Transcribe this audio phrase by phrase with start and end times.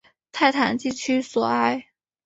[0.33, 1.85] 塞坦地区索埃。